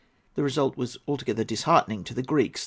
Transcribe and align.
The 0.33 0.41
result 0.41 0.77
was 0.77 0.97
altogether 1.07 1.43
disheartening 1.43 2.03
to 2.05 2.15
the 2.15 2.23
Greeks. 2.23 2.59